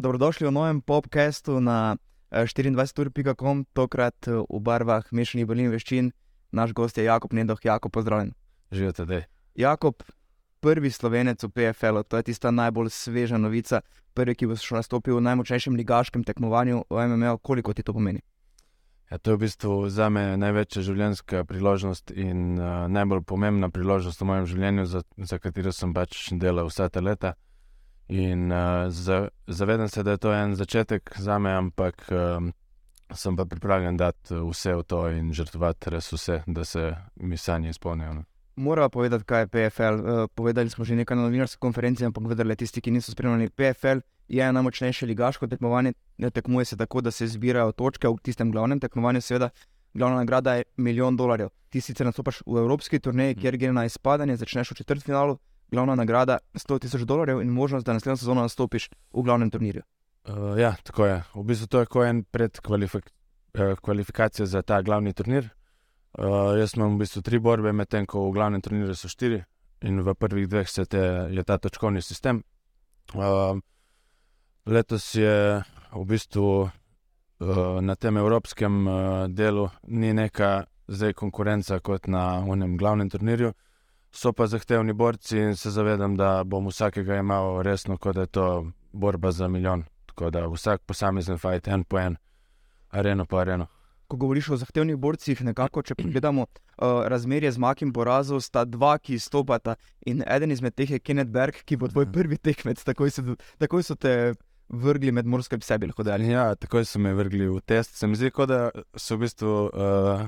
[0.00, 2.00] Dobrodošli v novem podkastu na
[2.32, 6.08] 24.com, tokrat eh, v barvah mešanih bolin veščin.
[6.56, 8.32] Naš gost je Jakob Nedoh, Jakob, pozdravljen.
[8.72, 9.18] Živijo tudi.
[9.60, 10.00] Jakob,
[10.64, 13.82] prvi slovenec v PFL-u, to je tista najbolj sveža novica,
[14.16, 17.36] prvi, ki bo šel nastopil v najmočnejšem ligaškem tekmovanju v MMA.
[17.44, 18.24] Koliko ti to pomeni?
[19.12, 24.24] Ja, to je v bistvu za me največja življenjska priložnost in uh, najbolj pomembna priložnost
[24.24, 27.36] v mojem življenju, za, za katero sem pač delal vsa ta leta.
[28.10, 32.52] In uh, za, zavedam se, da je to en začetek za me, ampak um,
[33.14, 37.70] sem pa pripravljen dati vse v to in žrtvovati res vse, da se mi sanje
[37.70, 38.14] izpolnijo.
[38.14, 38.24] No.
[38.56, 39.94] Moramo povedati, kaj je PFL.
[39.94, 43.50] Uh, povedali smo že nekaj na novinarski konferenci, ampak vedeli tisti, ki niso spremljali.
[43.50, 45.92] PFL je najmočnejše ligaško tekmovanje.
[46.32, 49.50] Tekmuje se tako, da se zbirajo točke v tistem glavnem tekmovanju, seveda.
[49.94, 51.48] Glavna nagrada je milijon dolarjev.
[51.68, 55.38] Ti sicer nastopaš v evropski turnaji, kjer gre na izpadanje, začneš v četrtfinalu,
[55.70, 59.82] glavna nagrada 100 tisoč dolarjev in možnost, da naslednjo sezono nastopiš v glavnem turnirju.
[60.24, 61.22] Uh, ja, tako je.
[61.34, 62.24] V bistvu to je kot en
[63.52, 65.48] predkvalifikacija uh, za ta glavni turnir.
[66.18, 69.44] Uh, jaz imam v bistvu tri borbe, medtem ko v glavnem turnirju so štiri,
[69.82, 71.00] in v prvih dveh se te,
[71.30, 72.42] je ta točkovni sistem.
[73.14, 73.58] Uh,
[74.66, 78.94] letos je v bistvu uh, na tem evropskem uh,
[79.28, 83.52] delu ni neka zdaj konkurenca kot na unem glavnem turnirju
[84.10, 88.26] so pa zahtevni borci in se zavedam, da bom vsakega imel resno, kot da je
[88.26, 88.46] to
[88.92, 89.84] borba za milijon.
[90.06, 92.16] Tako da vsak posamezen fajt, en po en,
[92.90, 93.66] areno po areno.
[94.10, 98.96] Ko govoriš o zahtevnih borcih, nekako, če pogledamo uh, razmerje zmag in porazov, sta dva,
[98.98, 102.14] ki stopata in eden izmed teh je Kenneth Berg, ki bo tvoj mhm.
[102.18, 104.34] prvi tekmec, takoj so, takoj so te.
[104.70, 106.14] Vrgli med morske pse, lahko da.
[106.22, 107.96] Ja, tako so me vrgli v test.
[107.98, 110.20] Se mi zdi, da so v bistvu uh,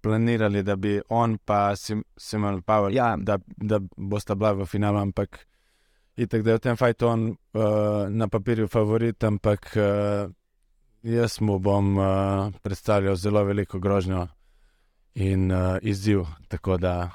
[0.00, 1.74] planirali, da bi on pa
[2.16, 3.16] Simon Power, ja.
[3.16, 5.46] da, da bosta bila v finalu, ampak
[6.16, 10.30] itek, da je v tem fajtu on uh, na papirju favorit, ampak uh,
[11.02, 12.06] jaz mu bom uh,
[12.62, 14.26] predstavljal zelo veliko grožnjo
[15.14, 16.26] in uh, izziv.
[16.80, 17.10] Da...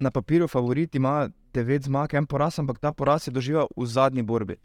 [0.00, 4.22] Na papirju favorit ima devet zmag, en poraz, ampak ta poraz je doživel v zadnji
[4.22, 4.56] borbi.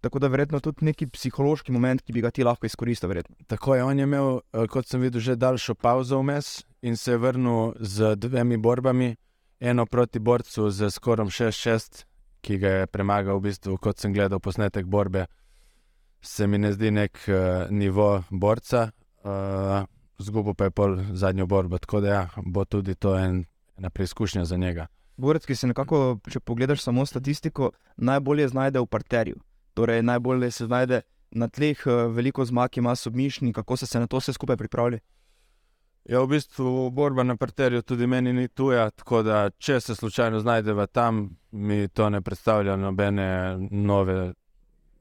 [0.00, 3.08] Tako da verjetno tudi neki psihološki moment, ki bi ga ti lahko izkoristil.
[3.08, 3.36] Verjetno.
[3.46, 4.40] Tako je, on je imel,
[4.72, 9.16] kot sem videl, že daljšo pauzo vmes, in se je vrnil z dvemi borbami,
[9.60, 12.04] eno proti borcu z skorom 6-6,
[12.40, 15.26] ki ga je premagal, v bistvu, kot sem gledal posnetek borbe.
[16.22, 18.90] Se mi ne zdi nek uh, nivo borca,
[19.24, 19.84] uh,
[20.18, 23.44] zgubo pa je pol zadnjo borbo, tako da ja, bo tudi to en,
[23.76, 24.86] ena preizkušnja za njega.
[25.16, 29.40] Borec, ki se nekako, če pogledaš samo statistiko, najbolje znajde v parterju.
[29.76, 34.06] Torej, najbolje se znajde na tleh, uh, veliko zmag ima submišni, kako so se na
[34.06, 35.00] to vse skupaj pripravili.
[36.04, 40.40] Ja, v bistvu borba na parterju tudi meni ni tuja, tako da če se slučajno
[40.40, 44.32] znajdeva tam, mi to ne predstavlja nobene nove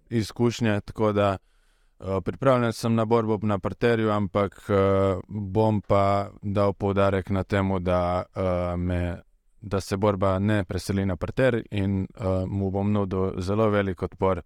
[0.09, 0.81] izkušnje.
[0.81, 7.29] Tako da uh, pripravljen sem na borbo na parterju, ampak uh, bom pa dal poudarek
[7.29, 9.19] na tem, da, uh,
[9.61, 12.07] da se borba ne preseli na parter in
[12.47, 14.41] mu bom nudil zelo velik odpor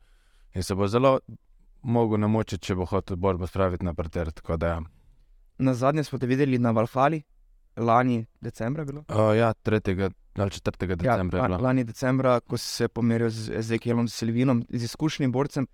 [0.54, 1.20] in se bo zelo
[1.82, 4.32] mogel namočiti, če bo hotel borbo spraviti na parter.
[4.32, 4.82] Tako da.
[5.58, 5.66] Ja.
[5.66, 7.22] Na zadnje smo te videli na Valhali,
[7.78, 8.84] lani decembra.
[8.84, 10.10] Uh, ja, 3.
[10.38, 10.96] ali 4.
[10.96, 11.40] decembra.
[11.40, 15.68] Ja, lani decembra, ko si se pomeril z Ezekielom Silvinom, z izkušenim borcem,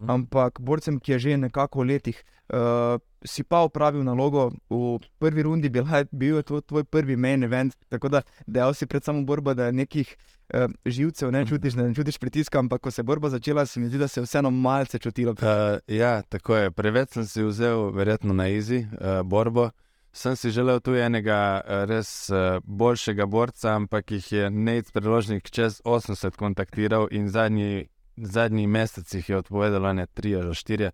[0.00, 0.10] mhm.
[0.10, 2.24] ampak borcem, ki je že nekako v letih.
[2.50, 7.42] Uh, si pa upravil nalogo v prvi rundi, bil, bil je to tvoj prvi main
[7.44, 7.74] event.
[7.88, 10.16] Tako da dejal si pred samo borbo, da nekih
[10.54, 13.88] uh, živcev ne čutiš, da ne čutiš pritiska, ampak ko se borba začela, se mi
[13.88, 15.32] zdi, da se je vseeno malce čutilo.
[15.32, 16.70] Uh, ja, tako je.
[16.70, 19.70] Preveč sem si vzel, verjetno na izi uh, borbo.
[20.12, 25.78] Sem si želel tu enega res uh, boljšega borca, ampak jih je Nec preložnik čez
[25.84, 30.90] 80 kontaktiral in zadnji, zadnji mesec jih je odpovedalo ne 3 ali 4.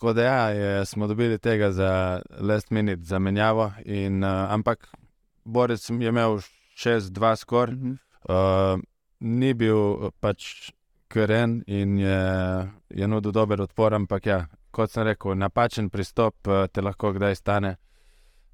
[0.00, 4.88] Tako da ja, je, smo dobili tega za last minute zamenjavo, in, uh, ampak
[5.44, 6.30] Boris je imel
[6.76, 8.74] 6-2 skor, mm -hmm.
[8.74, 8.80] uh,
[9.20, 10.70] ni bil pač
[11.08, 12.20] kren in je,
[12.88, 16.34] je nudil dober odpor, ampak ja, kot sem rekel, napačen pristop
[16.72, 17.76] te lahko kdaj stane.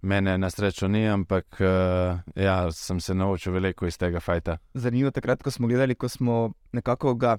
[0.03, 4.59] Mene na srečo ni, ampak uh, ja, sem se naučil veliko iz tega fajta.
[4.75, 7.37] Zanimivo je, takrat, ko smo gledali, ko smo nekako ga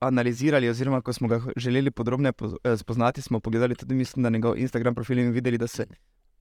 [0.00, 2.32] analizirali, oziroma ko smo ga želeli podrobneje
[2.64, 5.86] eh, spoznati, smo pogledali tudi mislim, na njegov Instagram profil in videli, da se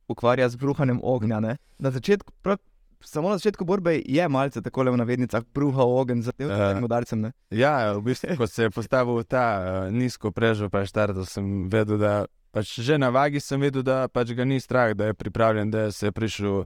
[0.07, 1.40] ukvarja z bruhanjem ognja.
[1.80, 2.57] Na začetku, prav,
[3.01, 6.84] samo na začetku borbe je malce tako le v navednicah bruha ogenj za tem uh,
[6.84, 7.31] udarcem.
[7.50, 11.69] Ja, v bistvu, ko se je postavil ta uh, nizko prežo, pa je štartal, sem
[11.69, 15.13] vedel, da pač že na vagi sem videl, da pač ga ni strah, da je
[15.13, 16.63] pripravljen, da se je prišel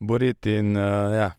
[0.00, 0.58] boriti.
[0.58, 1.30] In, uh, ja.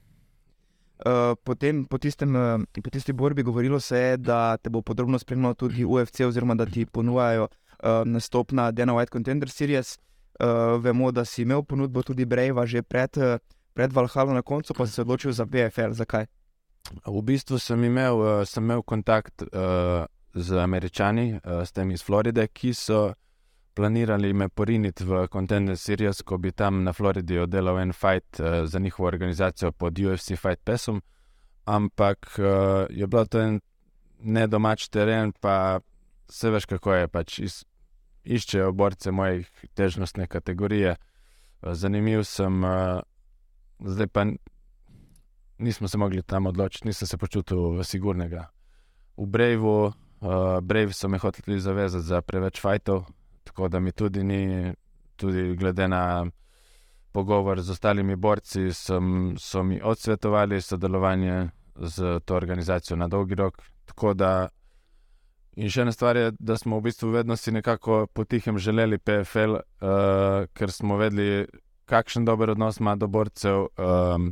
[0.98, 5.20] Uh, potem, po, tistem, uh, po tisti borbi govorilo se je, da te bo podrobno
[5.20, 10.00] spremljal tudi UFC, oziroma da ti ponujajo uh, nastop na Dana White Contender Series.
[10.40, 13.38] Uh, vemo, da si imel ponudbo tudi Brejva že pred, uh,
[13.74, 15.94] pred Valhalla, na koncu pa si se odločil za PFL.
[15.94, 16.26] Zakaj?
[17.06, 22.04] V bistvu sem imel, uh, sem imel kontakt uh, z američani, uh, s temi iz
[22.04, 23.14] Floride, ki so
[23.78, 28.66] planirali me poriniti v Contender Series, ko bi tam na Floridi oddelal en fight uh,
[28.66, 31.02] za njihovo organizacijo pod UFC Fight Passom,
[31.66, 32.46] ampak uh,
[32.90, 33.60] je bil to en
[34.20, 35.80] nedomač teren, pa
[36.30, 37.60] se veš, kako je pač iz,
[38.26, 40.96] iščejo borce mojih težnostne kategorije.
[41.62, 42.98] Uh, zanimiv sem, uh,
[43.80, 44.26] zdaj pa
[45.58, 48.48] nismo se mogli tam odločiti, nisem se počutil sigurnega.
[49.18, 53.06] V Brejvu, uh, Brejvi so me hoteli zavezati za preveč fajtov,
[53.48, 54.74] tako da mi tudi ni,
[55.16, 56.26] tudi glede na
[57.12, 63.62] pogovor z ostalimi borci, sem, so mi odsvetovali sodelovanje z to organizacijo na dolgi rok.
[64.16, 64.50] Da,
[65.56, 69.58] in še ena stvar je, da smo v bistvu vedno si nekako potihem želeli PFL,
[69.58, 71.48] uh, ker smo vedeli,
[71.88, 74.32] kakšen dober odnos ima do borcev, um,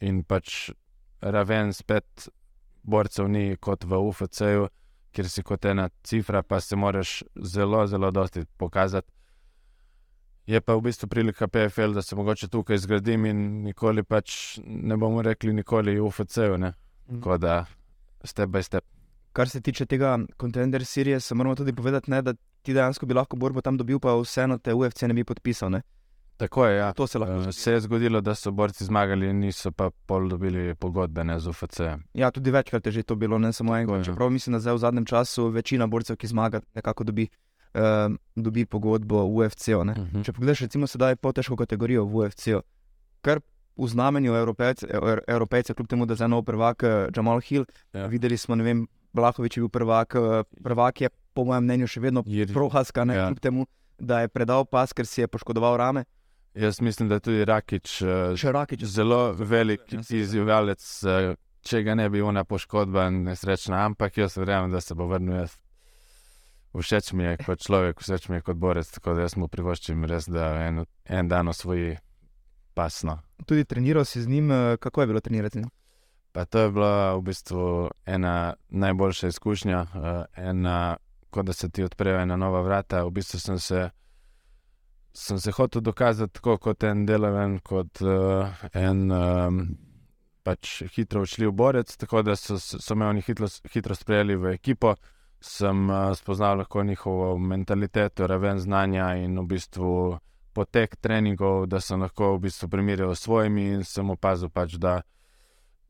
[0.00, 0.72] in pač
[1.20, 2.28] raven spet
[2.82, 4.66] borcev ni kot v UFC-ju
[5.12, 9.10] kjer si kot ena cifra, pa se moraš zelo, zelo dosti pokazati.
[10.46, 14.96] Je pa v bistvu prilika PFL, da se mogoče tukaj zgradim in nikoli pač ne
[14.96, 16.58] bomo rekli, nikoli UFC-ju.
[16.58, 16.72] Mhm.
[17.20, 17.64] Tako da
[18.24, 18.84] step by step.
[19.32, 23.14] Kar se tiče tega kontender serije, se moramo tudi povedati, ne, da ti dejansko bi
[23.14, 25.70] lahko borbo tam dobil, pa vseeno te UFC ne bi podpisal.
[25.70, 25.82] Ne?
[26.36, 26.76] Tako je.
[26.76, 26.92] Ja.
[26.92, 31.24] To se, uh, se je zgodilo, da so borci zmagali, niso pa pol dobili pogodbe
[31.24, 31.80] ne, z UFC.
[32.14, 34.04] Ja, tudi večkrat je že to bilo, ne samo enkrat.
[34.04, 37.28] Čeprav mislim, da zdaj v zadnjem času večina borcev, ki zmaga, nekako dobi,
[37.74, 39.68] uh, dobi pogodbo v UFC.
[39.68, 39.84] Uh.
[39.84, 40.24] -huh.
[40.24, 42.48] Če pogledaš, recimo, sedaj po težko kategorijo v UFC,
[43.20, 43.40] kar
[43.76, 44.34] v znamenju
[45.26, 48.06] Evropejcev, kljub temu, da je za nov prvak uh, Jamal Hill, ja.
[48.06, 50.14] videli smo, ne vem, Blahovič je bil prvak,
[50.64, 53.28] prvak je po mojem mnenju še vedno prohaska, ja.
[53.28, 53.66] kljub temu,
[53.98, 56.04] da je predal pas, ker si je poškodoval rame.
[56.54, 58.84] Jaz mislim, da je tudi Rakič, uh, Rakič.
[58.84, 60.84] zelo velik izzivalec.
[61.04, 65.36] Uh, če ga ne bi ona poškodba, nesrečna, ampak jaz verjamem, da se bo vrnil.
[65.44, 65.56] Jaz.
[66.72, 70.06] Všeč mi je kot človek, všeč mi je kot borec, tako da jaz mu privoščim
[70.08, 71.98] res, da en, en dan osvoji
[72.74, 73.18] pasno.
[73.46, 75.70] Tudi treniral si z njim, eh, kako je bilo trenirati z njim?
[76.32, 79.86] Pa to je bila v bistvu ena najboljša izkušnja,
[80.36, 80.96] ena,
[81.30, 83.04] kot da se ti odprejo ena nova vrata.
[83.04, 83.90] V bistvu sem se
[85.12, 89.60] sem se hotel dokazati tako kot en deloven, kot uh, en um,
[90.42, 94.94] pač hitro učljiv borec, tako da so, so me oni hitro, hitro sprejeli v ekipo.
[95.40, 100.18] Sem uh, spoznal lahko njihovo mentaliteto, raven znanja in v bistvu
[100.54, 105.00] potek treningov, da sem lahko v bistvu primerjal s svojimi in sem opazil pač, da.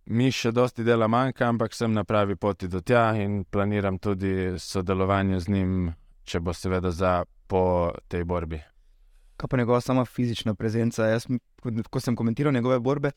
[0.06, 4.58] Mi še dosti dela manjka, ampak sem na pravi poti do tja in planiram tudi
[4.58, 5.78] sodelovanje z njim,
[6.24, 8.58] če bo seveda za po tej borbi
[9.42, 11.06] kaj pa njegova sama fizična prezenca.
[11.06, 11.26] Jaz,
[11.90, 13.10] ko sem komentiral njegove borbe,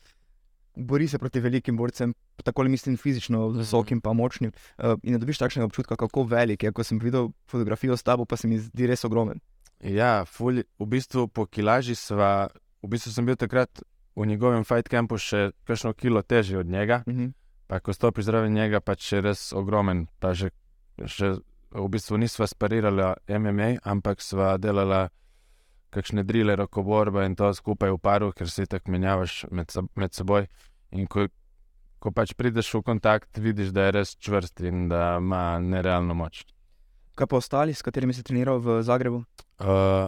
[0.76, 2.14] bori se proti velikim borcem,
[2.44, 3.58] tako ali mislim fizično, mhm.
[3.58, 4.52] visokim pa močnim.
[4.78, 6.72] Uh, in ne dobiš takšnega občutka, kako velik je.
[6.72, 9.40] Ko sem videl fotografijo s tabo, pa se mi zdi res ogromen.
[9.80, 12.48] Ja, ful, v bistvu po kilaži sva,
[12.82, 13.82] v bistvu sem bil takrat
[14.16, 17.02] v njegovem fight campu še kakšno kilo težji od njega.
[17.06, 17.24] Uh mhm.
[17.24, 17.32] -huh.
[17.66, 20.06] Pa ko stopiš zraven njega, pa je res ogromen.
[20.20, 20.50] Pa že,
[20.98, 21.36] že
[21.70, 25.08] v bistvu nisva sparirala MMA, ampak sva delala
[25.90, 30.14] kakšne drile, roko borbe in to skupaj v paru, ker se tako menjavaš med, med
[30.14, 30.46] seboj.
[30.96, 31.28] In ko,
[31.98, 36.44] ko pač prideš v kontakt, vidiš, da je res čvrst in da ima nerealno moč.
[37.16, 39.22] Kaj pa ostali, s katerimi si treniral v Zagrebu?
[39.56, 40.06] Uh,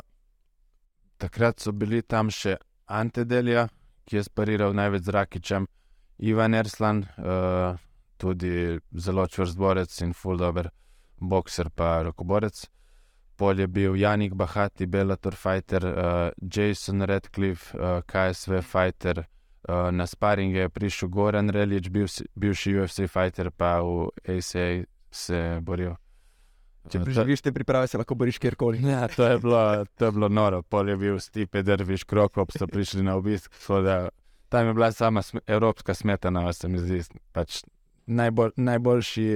[1.17, 3.67] takrat so bili tam še Ante Delija,
[4.05, 5.69] ki je spariral največ z Rakičem,
[6.29, 7.79] Ivan Erslan, uh,
[8.19, 10.69] tudi zelo čvrst borec in full dober
[11.21, 12.67] bokser, pa rokoborec
[13.39, 19.23] pol je bil Janik Bahati, Bellator fighter, uh, Jason Redcliffe, uh, KSV fighter,
[19.69, 25.43] uh, na sparing je prišel Goran Relič, bil, bivši UFC fighter, pa v ACA se
[25.63, 25.95] boril.
[26.89, 28.81] Če preživiš te priprave, se lahko boriš kjerkoli.
[28.87, 29.61] Ja, to je bilo,
[29.99, 30.63] to je bilo noro.
[30.63, 33.53] Pol je bil Stipe, Derviš, Krokop, so prišli na obisk.
[33.85, 34.09] Da,
[34.49, 37.03] tam je bila sama sm evropska smetana, se mi zdi.
[37.37, 37.61] Pač
[38.07, 39.29] najbolj, najboljši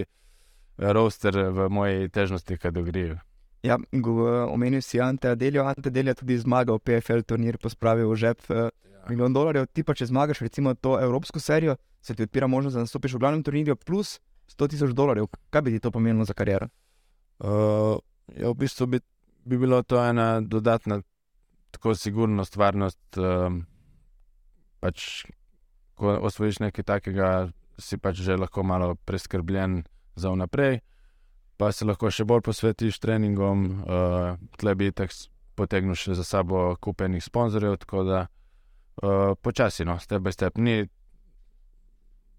[0.97, 3.21] roster v moji težnosti, kaj dogrijo.
[3.63, 3.79] Ja,
[4.51, 5.65] omenil si Ante Adelio.
[5.65, 9.03] Ante Adelio je tudi zmagal PFL turnir, pospravil v žep uh, ja.
[9.09, 9.69] milijon dolarjev.
[9.71, 13.23] Ti pa, če zmagaš recimo to evropsko serijo, se ti odpira možnost, da nastopiš v
[13.23, 14.19] glavnem turnirju plus
[14.51, 15.31] 100 tisoč dolarjev.
[15.55, 16.67] Kaj bi ti to pomenilo za kariero?
[17.39, 18.03] Uh,
[18.35, 19.03] ja, v bistvu bi,
[19.47, 20.99] bi bilo to ena dodatna
[21.71, 23.01] tako sigurnost, varnost.
[23.15, 23.63] Uh,
[24.83, 25.23] pač,
[25.95, 27.29] ko osvojiš nekaj takega,
[27.79, 29.85] si pač že lahko malo preskrbljen
[30.19, 30.83] za vnaprej,
[31.63, 35.15] pa se lahko še bolj posvetiš treningom, uh, tle bi tak
[35.55, 40.59] potegnil še za sabo kupenih sponzorjev, tako da uh, počasi, no, step by step.
[40.59, 40.89] Ni,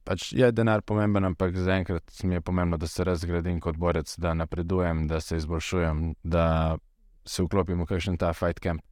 [0.03, 4.33] pač je denar pomemben, ampak zaenkrat mi je pomembno, da se razgradim kot borec, da
[4.35, 6.75] napredujem, da se izboljšujem, da
[7.23, 8.83] se vklopim v kakšen ta fight camp.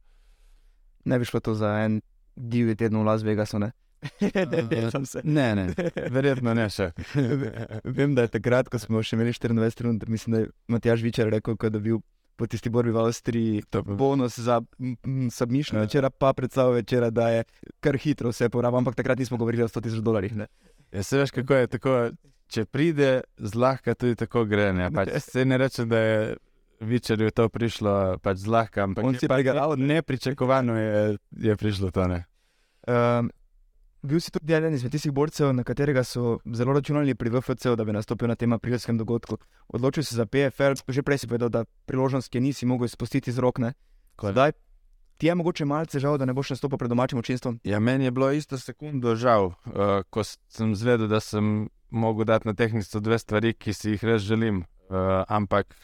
[1.04, 2.00] Ne bi šlo to za en
[2.36, 3.74] divji teden v Las Vegasu, ne?
[5.24, 5.66] ne, ne,
[6.10, 6.90] verjetno ne še.
[7.98, 11.30] Vem, da je takrat, ko smo še imeli 24 rund, mislim, da je Matjaž Vičer
[11.30, 12.02] rekel, da je bil
[12.36, 14.60] po tisti borbi v Avstriji bonus za
[15.30, 17.44] submišljanje večera, pa predstavlja večera, da je
[17.80, 20.32] kar hitro vse porabo, ampak takrat nismo govorili o 100 tisoč dolarjih.
[20.92, 21.98] Ja, se veš, kako je tako,
[22.50, 24.72] če pride zlahka, tudi tako gre.
[24.76, 26.16] Ne, pač, se ne reče, da je
[26.82, 31.16] večer to prišlo pač zlahka, ampak on si pa dal, nepričakovano je,
[31.46, 32.08] je prišlo to.
[32.10, 33.30] Um,
[34.02, 37.84] bil si tudi eden izmed tistih borcev, na katerega so zelo računali pri VFC, da
[37.84, 39.38] bi nastopil na tem aprilskem dogodku.
[39.68, 43.38] Odločil si za PFL, že prej si povedal, da priložnost, ki nisi mogel izpustiti z
[43.38, 43.62] rok.
[44.22, 44.52] Zdaj,
[45.22, 47.60] Ti je mogoče malce žal, da ne boš nastopil pred domačim občinstvom?
[47.62, 52.48] Ja, meni je bilo isto sekundo žal, uh, ko sem zvedel, da sem mogel dati
[52.48, 54.64] na tehnico dve stvari, ki si jih res želim.
[54.90, 55.76] Uh, ampak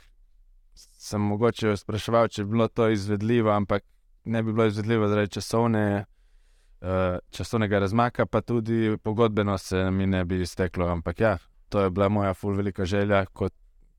[0.74, 3.86] sem mogoče spraševal, če je bilo to izvedljivo, ampak
[4.24, 6.17] ne bi bilo izvedljivo zaradi časovne, uh,
[7.30, 10.86] časovnega razmaka, pa tudi pogodbeno se mi ne bi izteklo.
[10.86, 13.52] Ampak ja, to je bila moja ful velika želja, kot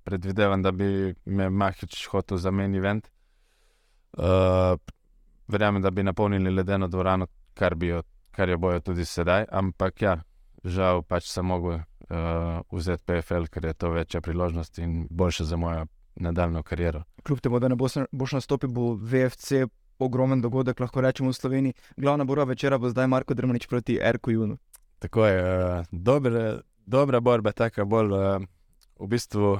[0.03, 3.01] predvidevam, da bi me Mahič hotel zamenjati ven.
[4.17, 4.23] Uh,
[5.47, 9.45] verjamem, da bi napolnili ledeno dvorano, kar, jo, kar jo bojo tudi sedaj.
[9.51, 10.17] Ampak ja,
[10.63, 15.57] žal pač sem mogel uh, vzeti PFL, ker je to večja priložnost in boljša za
[15.57, 17.03] mojo nadaljno kariero.
[17.23, 21.73] Kljub temu, da ne boš, boš nastopil, bo VFC ogromen dogodek, lahko rečemo v Sloveniji.
[21.97, 24.57] Glavna borba večera bo zdaj Marko Drmanič proti Erku Junu.
[24.99, 28.47] Tako je, uh, dobre, dobra borba, tako bolj uh,
[28.99, 29.59] v bistvu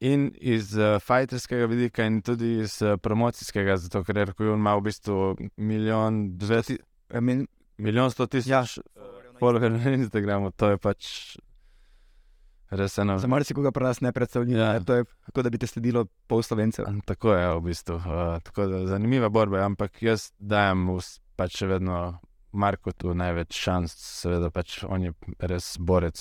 [0.00, 4.86] in iz uh, fajterskega vidika, in tudi iz uh, promocijskega, zato ker Erkujun ima v
[4.90, 7.46] bistvu milijon, eh, min,
[7.78, 8.62] milijon sto tisoč ja,
[9.40, 11.08] followerjev na Instagramu, to je pač
[12.70, 13.18] res eno.
[13.18, 14.80] Za marsikoga pri nas ne predstavlja, ja.
[14.80, 16.88] to je tako, da bi te sledilo pol slovencev.
[17.06, 17.96] Tako je, v bistvu.
[17.96, 20.88] Uh, tako da zanimiva borba, ampak jaz dajem
[21.36, 22.18] pač še vedno
[22.56, 26.16] Marko tu največ šans, seveda pač on je res borec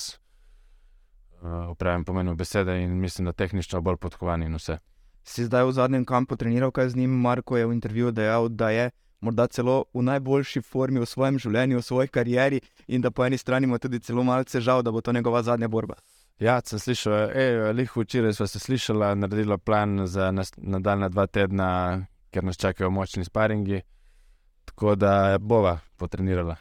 [1.46, 4.80] v pravem pomenu besede in mislim, da tehnično bolj podkovan in vse.
[5.24, 7.12] Si zdaj v zadnjem kampu treniral, kaj z njim?
[7.22, 11.80] Marko je v intervjuju dejal, da je morda celo v najboljši formi v svojem življenju,
[11.80, 15.02] v svoji karieri in da po eni strani ima tudi celo malce žal, da bo
[15.02, 15.96] to njegova zadnja borba.
[16.40, 17.32] Ja, sem slišal,
[17.78, 21.70] lih včeraj smo se slišali, naredili plan za nadaljna dva tedna,
[22.32, 23.82] ker nas čakajo močni sparingi,
[24.66, 26.58] tako da bova potrenirala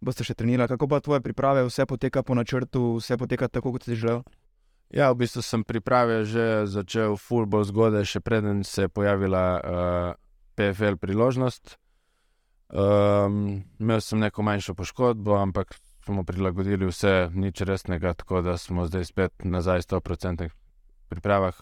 [0.00, 3.88] boste še trenirali, kako pa tvoje priprave, vse poteka po načrtu, vse poteka tako, kot
[3.88, 4.22] si želel?
[4.94, 9.44] Ja, v bistvu sem priprave že začel, full bolj zgodaj, še preden se je pojavila
[9.58, 10.16] uh, eh,
[10.56, 11.76] PFL priložnost.
[12.68, 15.76] Um, imel sem neko manjšo poškodbo, ampak
[16.08, 20.48] smo prilagodili vse, nič resnega, tako da smo zdaj spet nazaj 100%
[21.08, 21.56] pripravah.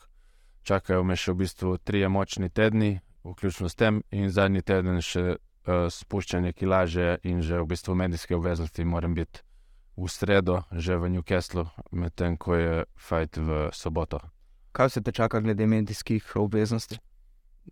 [0.62, 5.24] Čakajo me še v bistvu tri močni tedni, vključno s tem, in zadnji teden še
[5.34, 9.42] uh, spuščanje kilaže in že v bistvu medijske obveznosti moram biti
[9.98, 14.20] v sredo, že v Newcastlu, medtem ko je fajt v soboto.
[14.70, 17.00] Kaj se te čaka glede medijskih obveznosti?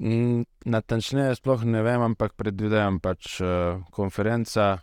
[0.00, 4.82] Mm, natančneje, sploh ne vem, ampak predvidevam pač uh, konferenca,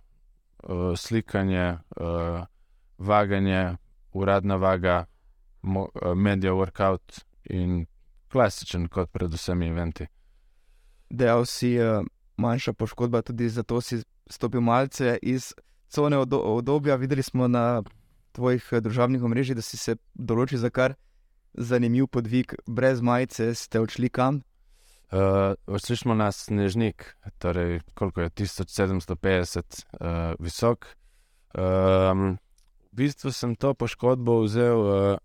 [0.96, 2.46] slikanje, uh,
[2.98, 3.78] vaganje,
[4.14, 5.06] uradna vaga,
[5.62, 7.86] mo, uh, media workout in
[8.32, 10.08] klasičen kot predvsem eventi.
[11.10, 12.06] Dejal si, uh,
[12.38, 15.54] manjša poškodba, tudi zato si stopil malce iz
[15.90, 16.96] cone obdobja.
[16.96, 17.84] Videli smo na
[18.32, 20.96] tvojih družabnih omrežjih, da si se določil za kar
[21.54, 24.42] zanimiv podvig, brez majice, ste odšli kam.
[25.12, 30.88] Uh, odšli smo na Snežnik, torej koliko je 1750 uh, visok.
[31.52, 32.38] Um,
[32.92, 35.18] v bistvu sem to poškodbo vzel, uh,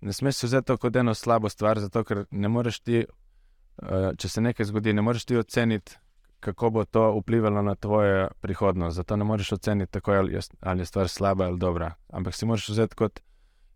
[0.00, 4.28] ne smeš vzeti to kot eno slabo stvar, zato ker ne moreš ti, uh, če
[4.28, 5.96] se nekaj zgodi, ne moreš ti oceniti,
[6.44, 8.96] kako bo to vplivalo na tvojo prihodnost.
[8.96, 11.94] Zato ne moreš oceniti, tako, ali, je, ali je stvar slaba ali dobra.
[12.12, 13.20] Ampak si moraš vzeti kot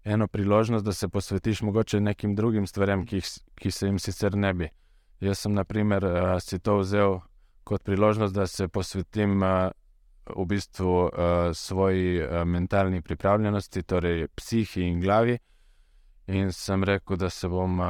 [0.05, 3.23] eno priložnost, da se posvetiš mogoče nekim drugim stvarem, ki,
[3.55, 4.69] ki se jim sicer ne bi.
[5.21, 7.21] Jaz sem, na primer, uh, si to vzel
[7.65, 9.71] kot priložnost, da se posvetim uh,
[10.37, 11.11] v bistvu uh,
[11.55, 15.39] svoji mentalni pripravljenosti, torej psihi in glavi.
[16.27, 17.81] In sem rekel, da se bom.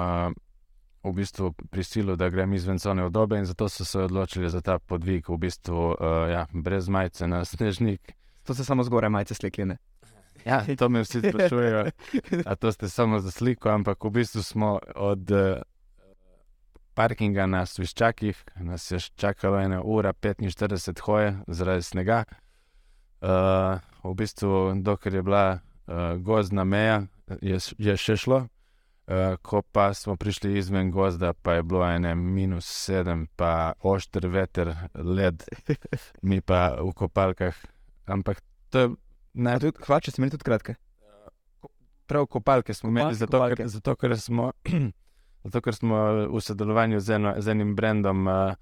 [1.07, 4.79] V bistvu prisilil, da grem izven cone obdobja, in zato so se odločili za ta
[4.79, 5.95] podvig, v bistvu
[6.33, 8.13] ja, brez majice na snežnik.
[8.43, 9.77] To se samo zgoraj majice slikline.
[10.45, 11.85] Ja, to me vsi sprašujejo,
[12.47, 15.31] a to ste samo za sliko, ampak v bistvu smo od
[16.97, 22.25] parkinga na Sviščakih, nas je čakalo ena ura 45 hoje zaradi snega.
[23.21, 27.03] Uh, v bistvu, dokler je bila uh, gozdna meja,
[27.43, 28.47] je, je še šlo.
[29.07, 34.27] Uh, ko pa smo prišli izven gozda, pa je bilo ene minus sedem, pa ošter
[34.27, 35.45] veter, led,
[36.27, 37.61] mi pa v kopalkah.
[38.11, 38.91] Ampak to je
[39.39, 39.61] naj...
[39.63, 40.75] tudi, hlače smo imeli tudi kratke.
[42.07, 43.63] Prav kopalke smo imeli, zato, kopalke.
[43.63, 44.51] Ker, zato, ker smo,
[45.47, 48.27] zato ker smo v sodelovanju z, eno, z enim brendom.
[48.27, 48.55] Uh,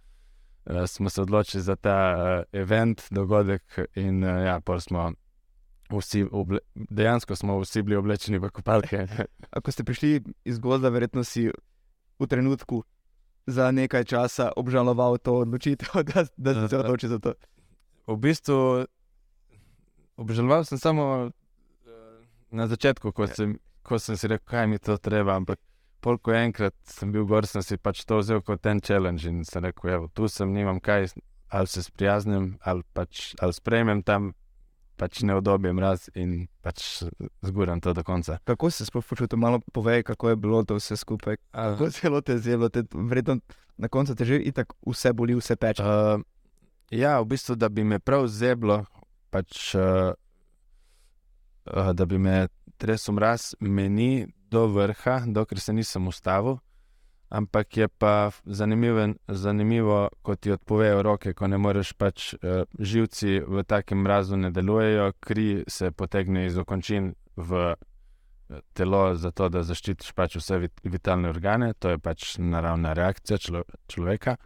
[0.88, 5.10] Smo se odločili za ta uh, event, dogodek, in uh, ja, pa smo
[5.92, 9.06] vsi, oble, dejansko smo vsi bili oblečeni v kopalke.
[9.64, 11.50] Ko ste prišli iz gozda, verjetno si
[12.18, 12.80] v trenutku
[13.46, 17.34] za nekaj časa obžaloval to odločitev, da, da si se odločil za to.
[18.06, 18.86] V bistvu
[20.16, 21.30] obžaloval sem samo
[22.50, 25.36] na začetku, ko sem, ko sem si rekel, kaj mi to treba.
[25.36, 25.60] Ampak
[26.04, 29.64] polk enkrat sem bil gor, sem si pač to vzel kot ten challenge in sem
[29.64, 31.14] rekel, evo, tu sem, nimam kaj,
[31.54, 34.32] ali se sprijaznim, ali pač ali sprejmem tam
[34.96, 37.04] pač ne odobijem raz in pač
[37.42, 38.38] zguram to do konca.
[38.46, 41.38] Kako se sploh počutim, malo povej, kako je bilo to vse skupaj?
[41.50, 43.40] Kako zelo te zelo, te vredno
[43.76, 45.82] na koncu te že itak vse boli, vse peče.
[45.82, 46.22] Uh,
[46.90, 48.84] ja, v bistvu, da bi me prav zeblo,
[49.34, 50.14] pač uh,
[51.74, 52.46] uh, da bi me
[52.78, 56.60] tresel mraz, meni do vrha, dokler se nisem ustavil
[57.34, 58.30] ampak je pa
[59.26, 64.50] zanimivo, ko ti odpovejo roke, ko ne moreš pač uh, živci v takem mrazu ne
[64.54, 70.82] delujejo, kri se potegne iz okončin v eh, telo, zato da zaščitiš pač vse vit
[70.84, 74.36] vitalne organe, to je pač naravna reakcija člo človeka.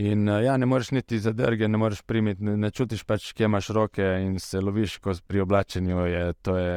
[0.00, 3.50] In uh, ja, ne moreš niti zadrge, ne moreš primiti, ne, ne čutiš pač, kje
[3.50, 6.74] imaš roke in se loviš, ko pri oblačenju je to je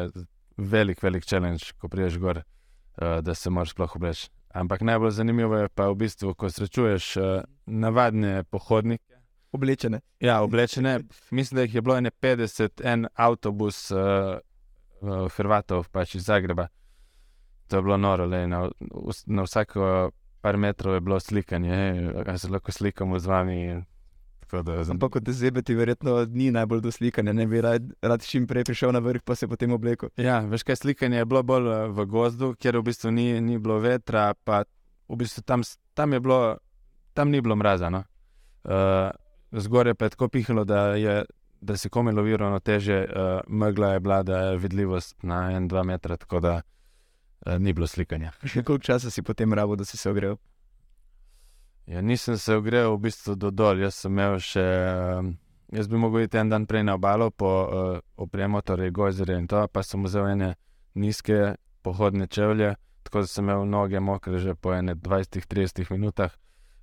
[0.58, 4.30] velik, velik challenge, ko priješ gor, uh, da se moraš sploh obleči.
[4.54, 7.26] Ampak najbolj zanimivo je pa v bistvu, ko srečuješ uh,
[7.66, 9.18] navadne pohodnike.
[9.54, 10.00] Oblečene.
[10.20, 11.00] Ja, oblečene.
[11.32, 14.00] Mislim, da jih je bilo 50, en avtobus uh,
[15.02, 16.68] uh, Hrvatov, pač iz Zagreba.
[17.70, 18.70] To je bilo noro, le, na,
[19.26, 20.12] na vsako
[20.42, 21.76] par metrov je bilo slikanje,
[22.26, 23.60] kaj se lahko slikamo z vami.
[24.54, 28.64] Ampak kot zebe ti verjetno ni najbolj do slikanja, ne bi rad, rad čim prej
[28.68, 30.10] prišel na vrh, pa se potem oblekel.
[30.18, 33.58] Ja, veš kaj, slikanje je bilo bolj eh, v gozdu, kjer v bistvu ni, ni
[33.58, 34.64] bilo vetra, pa
[35.10, 36.58] v bistvu tam, tam, bilo,
[37.14, 37.90] tam ni bilo mraza.
[37.90, 38.04] No?
[38.64, 39.10] Uh,
[39.52, 41.26] zgoraj pa je tako pihalo, da, je,
[41.62, 45.68] da si komaj lovilo na teže, uh, megla je bila, da je vidljivost na en,
[45.68, 48.32] dva metra, tako da uh, ni bilo slikanja.
[48.54, 50.38] Koliko časa si potem rabo, da si se ogrel?
[51.86, 54.64] Ja, nisem se ogrel v bistvu do dol, jaz sem imel še.
[54.64, 55.34] Uh,
[55.76, 59.50] jaz bi mogel iti en dan prej na obalo po uh, opremo, torej gojzere in
[59.52, 60.54] to, pa sem vzel ene
[60.96, 66.32] nizke pohodne čevlje, tako da sem imel noge mokre že po 20-30 minutah,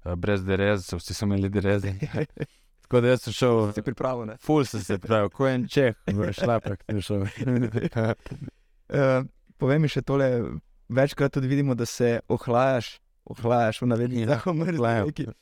[0.05, 1.97] uh, brez derez, so vsi so imeli dereze.
[2.85, 3.73] tako da sem šel.
[3.73, 4.37] Si pripravljen?
[4.45, 5.97] Ful sem se pripravil, ko en čeh,
[6.37, 7.25] šla praktično.
[7.25, 9.25] uh,
[9.57, 10.61] povej mi še tole,
[10.93, 15.33] večkrat tudi vidimo, da se ohlajaš ohlajaš v navednih ja, zahomrlih.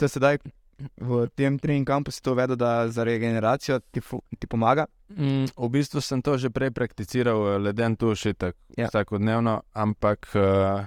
[0.00, 0.40] To sedaj
[0.98, 4.00] v tem treningu kampu si to vedel, da za regeneracijo ti,
[4.38, 4.86] ti pomaga?
[5.08, 8.88] Mm, v bistvu sem to že prej prakticiral, eh, leden tuš, tako ja.
[8.88, 10.86] vsakodnevno, ampak uh,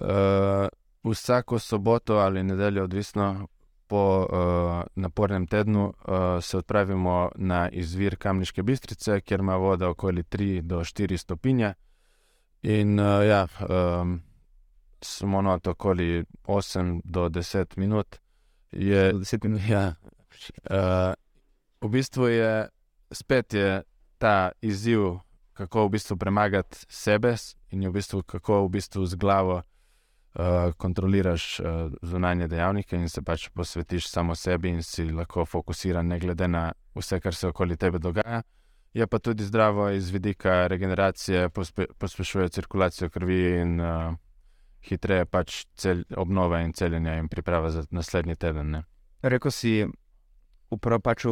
[0.00, 0.66] uh,
[1.04, 3.46] vsako soboto ali nedeljo, odvisno
[3.86, 10.22] po uh, napornem tednu, uh, se odpravimo na izvir Kamniške bistrice, kjer ima voda okoli
[10.22, 11.74] 3 do 4 stopinje.
[12.62, 14.22] In uh, ja, um,
[15.04, 18.16] smo na to okoli 8 do 10 minut.
[18.72, 19.60] Je, 10 minut.
[19.68, 19.94] Ja,
[20.70, 21.14] uh,
[21.80, 22.68] v bistvu je
[23.12, 23.82] spet je
[24.18, 25.18] ta izziv,
[25.52, 27.36] kako v bistvu premagati sebe
[27.70, 29.62] in v bistvu, kako v bistvu z glavo
[30.34, 31.66] uh, kontroliraš uh,
[32.02, 36.72] zunanje dejavnike in se pač posvetiš samo sebi in si lahko fokusiran, ne glede na
[36.94, 38.42] vse, kar se okoli tebe dogaja.
[38.94, 44.14] Je pa tudi zdravo iz vidika regeneracije, pospe, pospešuje cirkulacijo krvi in uh,
[44.88, 48.70] hitreje pač cel, obnova in celjenje in priprava za naslednji teden.
[48.70, 48.82] Ne.
[49.22, 49.86] Reko si,
[50.70, 51.26] uprav pač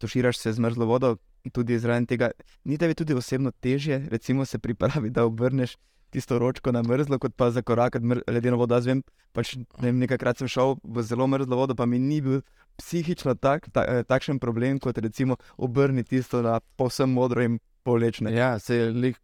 [0.00, 1.16] tuširaš se z mrzlo vodo,
[1.52, 2.30] tudi zaradi tega,
[2.64, 5.76] ni tebi tudi osebno težje, recimo se pripravi, da obrneš
[6.10, 8.74] tisto ročko na mrzlo, kot pa za korak, ledeno vodo.
[8.74, 12.20] Jaz vem, pač ne vem, nekajkrat sem šel v zelo mrzlo vodo, pa mi ni
[12.20, 12.42] bil
[12.80, 18.32] psihično tak, ta, eh, takšen problem, kot recimo obrniti tisto na povsem modro in polečne.
[18.34, 19.20] Ja, se je lik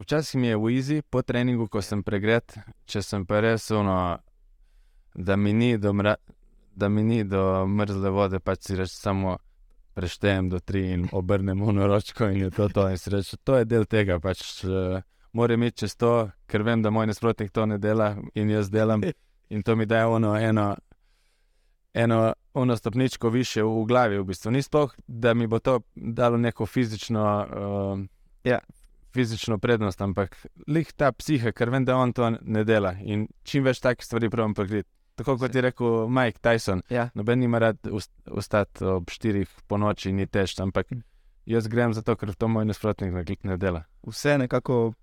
[0.00, 2.54] Včasih mi je v izi, po treningu, ko sem pregret,
[2.88, 4.16] če sem pa res uno,
[5.14, 6.14] da mi ni do, mra,
[6.72, 9.36] da mi ni do mrzle vode, pač si reč samo
[9.94, 12.86] preštejem do tri in obrnem uno ročko in je to to.
[12.88, 15.02] In si reče, to je del tega, pač uh,
[15.36, 19.04] moram iti čez to, ker vem, da moj nasprotnik to ne dela in jaz delam.
[19.50, 20.76] In to mi daje ono eno,
[21.92, 24.50] eno ono stopničko više v, v glavi, v bistvu.
[24.50, 27.26] Ni sploh, da mi bo to dalo neko fizično.
[27.50, 28.06] Uh,
[28.44, 28.60] Ja.
[29.12, 30.36] Fizično prednost, ampak
[30.68, 34.30] lih ta psiha, ker vem, da on to ne dela in čim več takih stvari
[34.30, 34.88] pravim prekriti.
[35.16, 37.10] Tako kot je rekel Mike Tyson, Ja.
[37.14, 41.02] noben nima rad ust- vstati ob štirih po noči, ni tež, ampak Mm.
[41.46, 43.84] jaz grem zato, ker to moj nasprotnik ne, ne dela.
[44.06, 44.94] vse nekako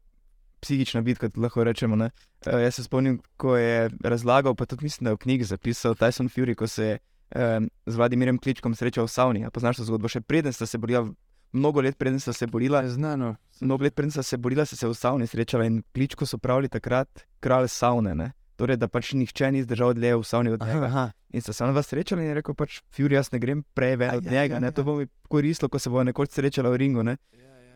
[0.61, 1.95] psihična bitka, lahko rečemo.
[1.95, 2.09] Ne?
[2.47, 5.93] Uh, jaz se spomnim, ko je razlagal, pa tudi mislim, da je v knjigi zapisal
[5.95, 6.99] Tyson Fury, ko se je
[7.35, 9.45] um, z Vladimirjem Kličkom srečal v Savni.
[9.45, 10.07] A poznaš to zgodbo?
[10.07, 11.05] Še preden sta se borila,
[11.53, 13.35] mnogo let preden sta se borila, Znano.
[13.61, 16.69] mnogo let preden sta se borila, sta se v Savni srečala in Kličko so pravili
[16.69, 18.15] takrat kralj Savne.
[18.15, 18.31] Ne?
[18.55, 20.85] Torej, da pač nihče ni zdržal dlje v Savni od njega.
[20.85, 21.11] Aha.
[21.29, 23.97] In sta se ona dva srečala in je rekel, pač Fury, jaz ne grem prej
[24.01, 24.67] ven od ja, njega, ja, ne?
[24.67, 24.71] ja.
[24.71, 27.03] to bo mi koristilo, ko se bo nekoč srečala v ringu.
[27.03, 27.17] Ne?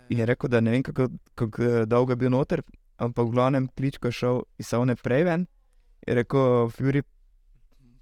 [0.10, 2.64] In je rekel, da ne vem, kako, kako eh, dolgo je bil noter,
[2.98, 5.46] ampak v glavnem kličko je šel iz savne prej ven.
[6.08, 7.04] Je rekel, Fury,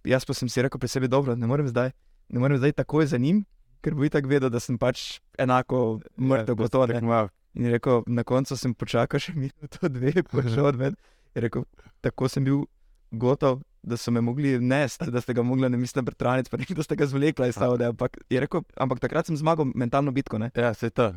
[0.07, 1.91] jaz pa sem si rekel pri sebi, dobro, ne morem zdaj,
[2.29, 3.43] ne morem zdaj takoj za njim,
[3.83, 6.87] ker bo itak vedel, da sem pač enako mrtev, gotovo.
[6.87, 7.01] ne.
[7.01, 7.29] Wow.
[7.57, 10.99] In je rekel, na koncu sem počakal še minuto, dve, pa je šel odven.
[11.35, 11.65] Je rekel,
[12.05, 12.63] tako sem bil
[13.11, 16.67] gotov, da so me mogli nesti, da ste ga mogli, ne mislim, pretraniti, pa ne,
[16.67, 17.89] da ste ga zvlekli iz savne.
[17.93, 20.51] Ampak, rekel, ampak takrat sem zmagal mentalno bitko, ne.
[20.55, 21.13] Ja, se to.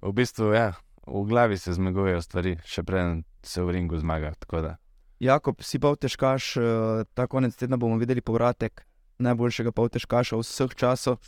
[0.00, 0.72] V bistvu, ja,
[1.06, 4.36] v glavi se zmagujejo stvari, še preden se v ringu zmaga.
[5.18, 6.54] Jakob, si pa težkaš,
[7.18, 8.86] ta konec tedna bomo videli povratek
[9.18, 11.18] najboljšega pa težkaša vseh časov.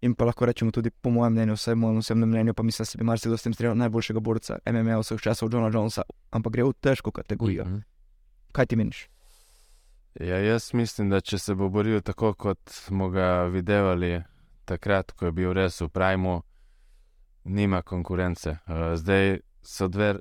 [0.00, 2.90] In pa lahko rečemo tudi, po mojem mnenju, vsaj mojem osebnem mnenju, pa mislim, da
[2.90, 6.64] se bi marsikdo s tem strinjal, najboljšega borca MMA vseh časov, Johna Jonesa, ampak gre
[6.64, 7.64] v težko kategorijo.
[7.64, 7.82] Mhm.
[8.52, 9.08] Kaj ti meniš?
[10.20, 14.22] Ja, jaz mislim, da če se bo boril tako, kot smo ga videli
[14.64, 16.40] takrat, ko je bil res v Prajmu,
[17.44, 18.56] nima konkurence.
[18.66, 20.14] Uh, zdaj so dve,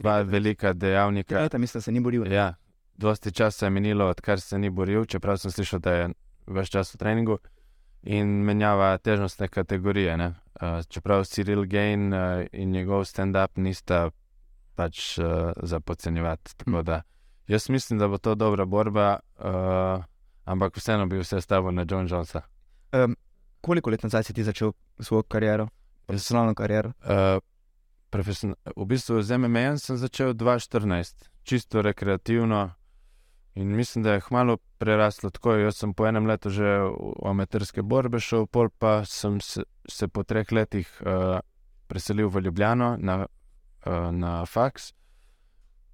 [0.00, 1.44] dva velika dejavnika.
[1.44, 2.26] Ja, mislim, da se ni boril.
[2.32, 2.54] Ja,
[2.96, 6.08] dosti časa je minilo, odkar se ni boril, čeprav sem slišal, da je
[6.46, 7.38] več časa v treningu
[8.06, 10.16] in menjava težnostne kategorije.
[10.16, 10.34] ne.
[10.62, 14.10] Uh, čeprav Cyril Gain uh, in njegov stand-up nista
[14.74, 16.56] pač uh, za podcenjevati.
[16.56, 17.02] Tako da
[17.46, 20.04] jaz mislim, da bo to dobra borba, uh,
[20.44, 22.42] ampak vseeno bi vse stavil na John Jonesa.
[22.92, 23.16] Um,
[23.60, 25.68] koliko let nazaj si ti začel svojo kariero,
[26.06, 26.88] profesionalno kariero?
[26.88, 27.42] Uh,
[28.10, 32.70] profesion- v bistvu z MMA sem začel 2014, čisto rekreativno.
[33.54, 35.54] In mislim, da je hmalo preraslo tako.
[35.54, 40.08] Jaz sem po enem letu že v amaterske borbe šel, pol pa sem se, se
[40.08, 41.38] po treh letih uh,
[41.86, 43.26] preselil v Ljubljano na,
[43.86, 44.92] uh, na faks.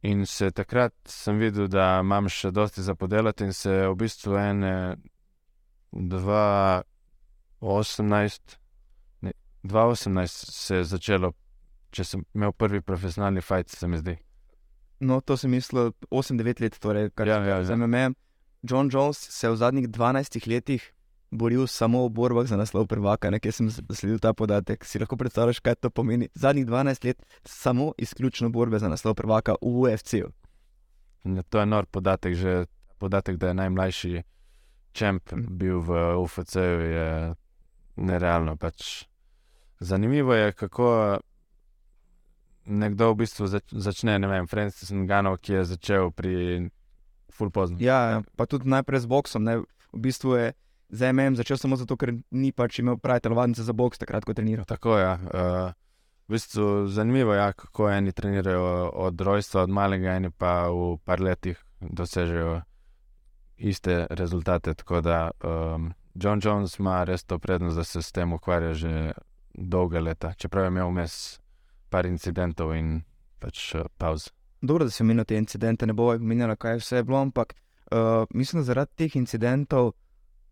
[0.03, 4.37] In se takrat sem videl, da imam še dosti za podelati, in se v bistvu
[4.41, 4.97] ene
[5.93, 8.57] 2018,
[9.21, 11.33] ne, 2018 se je začelo,
[11.93, 14.30] če sem imel prvi profesionalni fajt, se mi zdi.
[15.01, 17.77] No, to sem mislil 8-9 let, torej, kar Ja, ja, za ja.
[17.77, 18.11] MMA.
[18.63, 20.93] John Jones se je v zadnjih 12 letih
[21.31, 24.85] boril samo v borbah za naslov prvaka, nekje sem zasledil ta podatek.
[24.85, 26.29] Si lahko predstavljaš, kaj to pomeni?
[26.35, 30.29] Zadnjih 12 let samo izključno borbe za naslov prvaka v UFC-u.
[31.27, 32.67] Ja, To je nor podatek, že
[32.99, 34.23] podatek, da je najmlajši
[34.93, 35.47] čemp Mhm.
[35.51, 37.35] bil v UFC-ju, je
[37.97, 38.57] nerealno.
[38.57, 39.05] Pač.
[39.81, 41.19] Zanimivo je, kako
[42.67, 46.69] nekdo v bistvu zač začne, ne vem, Francis Nganov, ki je začel pri
[47.31, 47.81] full pozno.
[47.81, 49.45] Ja, pa tudi najprej z boksom.
[49.47, 49.63] Ne?
[49.91, 50.47] V bistvu je
[50.91, 54.35] za MM začel samo zato, ker ni pač imel prave telovadnice za boks takrat, ko
[54.35, 54.67] treniral.
[54.67, 55.11] Tako je.
[55.31, 55.73] Uh,
[56.27, 61.23] v bistvu zanimivo je, kako eni trenirajo od rojstva, od malega, eni pa v par
[61.23, 62.61] letih dosežejo
[63.57, 64.75] iste rezultate.
[64.75, 69.13] Tako da um, John Jones ima res to prednost, da se s tem ukvarja že
[69.55, 71.41] dolga leta, čeprav je imel vmes
[71.91, 73.01] par incidentov in
[73.39, 74.29] pač uh, pauz.
[74.63, 78.27] Dobro, da si omenil te incidente, ne bo omenjala, kaj vse je bilo, ampak uh,
[78.35, 79.93] mislim, da zaradi teh incidentov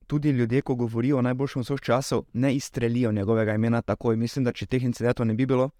[0.09, 4.17] tudi ljudje, ko govorijo o najboljšem vseh časov, ne izstrelijo njegovega imena takoj.
[4.17, 5.71] Mislim, da če teh incidentov ne bi bilo,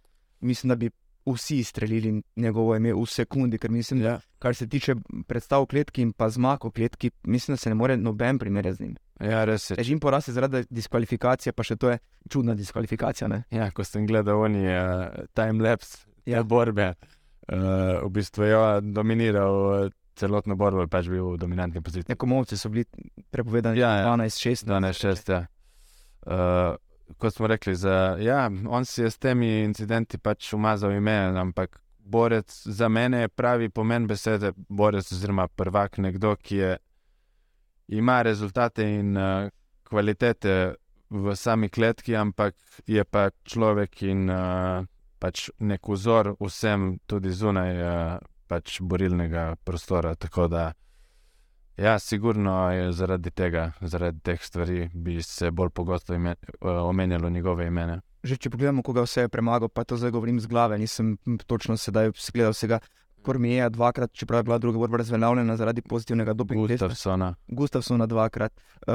[0.41, 0.91] mislim, da bi
[1.27, 4.21] vsi izstrelili njegovo ime v sekundi, ker mislim, da Ja.
[4.39, 4.95] kar se tiče
[5.27, 8.77] predstav v kletki in pa zmag v kletki, mislim, da se ne more noben primerjati
[8.77, 8.97] z njim.
[9.21, 9.77] Ja, res je.
[9.77, 11.99] Režim poraz je zaradi diskvalifikacije, pa še to je
[12.31, 13.29] čudna diskvalifikacija.
[13.29, 13.43] Ne?
[13.51, 16.39] Ja, ko sem gledal oni uh, timelapse, Ja.
[16.39, 16.43] ja.
[16.45, 16.93] borbe,
[17.49, 18.59] uh, v bistvu je
[18.95, 22.11] dominiral uh, celotno borbo, pač bil v dominantni poziciji.
[22.13, 22.85] Nekomovci so bili
[23.31, 24.13] prepovedani Ja, ja.
[24.13, 24.69] 12, 16.
[24.69, 25.33] 12-6.
[25.33, 25.41] Ja.
[26.29, 26.77] Uh,
[27.17, 31.81] kot smo rekli, za, ja, on si je s temi incidenti pač umazal ime, ampak
[31.99, 36.77] borec za mene je pravi pomen besede, borec oziroma prvak, nekdo, ki je,
[37.89, 39.49] ima rezultate in uh,
[39.89, 40.75] kvalitete
[41.11, 42.55] v sami kletki, ampak
[42.87, 44.85] je pa človek in uh,
[45.19, 50.15] pač nek vzor vsem tudi zunaj uh, pač borilnega prostora.
[50.15, 50.73] Tako da,
[51.77, 57.31] ja, sigurno je zaradi tega, zaradi teh stvari, bi se bolj pogosto ime, uh, omenjalo
[57.31, 58.01] njegove imena.
[58.23, 61.77] Že če pogledamo, koga vse je premagal, pa to zdaj govorim z glave, nisem točno
[61.77, 62.81] sedaj gledal vsega.
[63.29, 66.65] Kormija dvakrat, čeprav je bila druga borba razveljavljena zaradi pozitivnega dopinga.
[66.67, 67.35] Gustavsona.
[67.49, 68.53] Gustavsona dvakrat,
[68.87, 68.95] uh,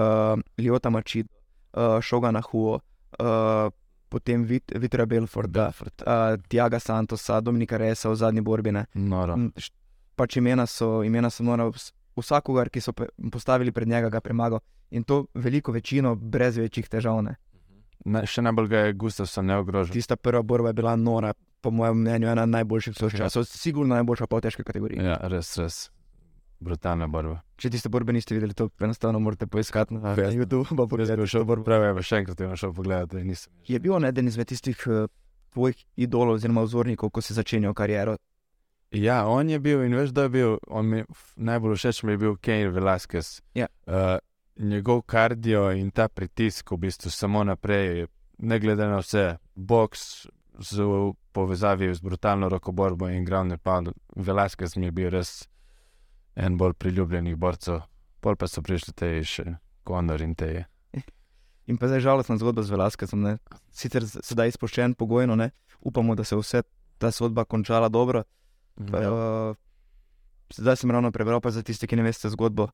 [0.58, 1.28] Ljota Mačid,
[1.74, 2.80] uh, Šogana Huo,
[3.14, 3.70] uh,
[4.10, 6.02] potem Vit, Vitra Belforda, Belfort.
[6.02, 6.08] uh,
[6.48, 8.72] Tiaga Santosa, Dominika Resa v zadnji borbi.
[8.72, 8.86] ne.
[8.96, 9.34] Noro.
[9.36, 9.72] M, š-
[10.16, 12.92] Pač imena so, imena so nora, vs- vsakogar, ki so
[13.32, 14.60] postavili pred njega, ga premagal.
[14.92, 17.22] In to veliko večino, brez večjih težav.
[17.24, 17.34] Ne.
[18.06, 19.94] Na, še najbolj ga je Gustavson ne ogrožal.
[19.94, 23.26] Tista prva borba je bila nora, po mojem mnenju, ena najboljših vseh Ja.
[23.26, 25.00] časov, sigurno najboljša pa v težki kategoriji.
[25.00, 25.78] Ja, res, res.
[26.64, 27.42] Brutalna borba.
[27.60, 30.64] Če tiste borbe niste videli, to enostavno morate poiskati na Jaz- YouTubeu.
[30.78, 31.64] pa Jaz bi šel borbo.
[31.64, 33.12] pravi, še enkrat je šel pogledat.
[33.68, 35.08] Je bil eden izmed tistih uh,
[35.52, 38.16] tvojih idolov oziroma vzornikov, ko si začenjal kariero?
[38.92, 41.04] Ja, on je bil in veš, da je bil, mi,
[41.36, 43.42] najbolj všeč mi je bil Kane Velasquez.
[43.56, 43.68] Ja.
[43.88, 44.18] Uh,
[44.56, 48.06] njegov kardio in ta pritisk, v bistvu samo naprej,
[48.38, 50.28] ne glede na vse, boks
[50.60, 50.80] z
[51.34, 53.92] povezavi z brutalno rokoborbo in ground and pound.
[54.16, 55.48] Velasquez mi je bil res
[56.36, 57.82] en bolj priljubljenih borcev.
[58.22, 60.66] Pol pa so prišli te še Kondor in te.
[61.68, 63.22] In pa zdaj žalostna zgodba z Velaskezom.
[63.22, 63.38] ne.
[63.72, 65.52] Sicer sedaj izpuščen pogojno, ne?
[65.84, 66.62] upamo, da se vse
[66.98, 68.24] ta sodba končala dobro.
[68.80, 69.12] Ja.
[69.12, 69.56] Uh,
[70.56, 72.70] zdaj sem ravno prebral, pa za tiste, ki ne veste zgodbo.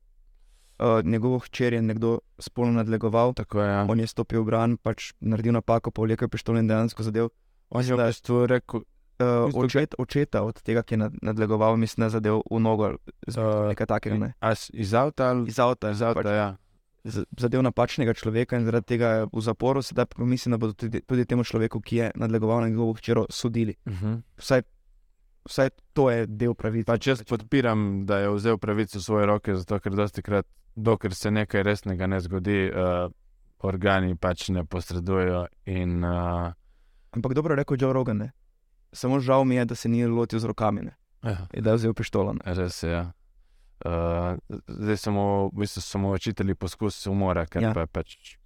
[0.80, 3.70] Uh, njegovo hčer je nekdo spolno nadlegoval, Tako je.
[3.70, 3.86] Ja.
[3.90, 7.34] on je stopil v bran, pač naredil napako, povlekel pištolo in dejansko zadev.
[7.70, 8.82] On je v da- bistvu rekel,
[9.20, 12.98] Uh, očet, očeta od tega, ki je nad- nadlegoval, mislim, da zadev v nogo, ali
[13.28, 14.16] Uh, nekaj takega.
[14.18, 14.34] Ne?
[14.74, 16.56] iz avta ali Iz avta, iz avta, pač, ja.
[17.36, 21.02] zadev napačnega človeka in zaradi tega je v zaporu, sedaj pa mislim, da bodo tudi,
[21.02, 23.76] tudi temu človeku, ki je nadlegoval njegovo hčero, sodili.
[23.86, 24.22] Uh -huh.
[24.38, 24.62] Vsaj,
[25.46, 26.86] vsaj to je del pravice.
[26.86, 31.14] Pač jaz podpiram, da je vzel pravico v svoje roke, zato ker dosti krat, dokler
[31.14, 33.12] se nekaj resnega ne zgodi, uh,
[33.60, 35.48] organi pač ne posredujejo.
[35.66, 36.54] In, uh,
[37.12, 38.32] Ampak dobro je rekel Joe Rogan, ne?
[38.92, 40.96] samo žal mi je, da se ni lotil z rokami, ne?
[41.24, 42.34] ja, in da je vzel pištolo.
[42.34, 42.40] ne.
[42.46, 42.90] res je.
[42.92, 43.12] Ja.
[43.80, 47.68] Uh, zdaj samo, v bistvu samo učitelji poskus umora, ker Ja.
[47.68, 47.74] ja.
[47.74, 48.38] pa pač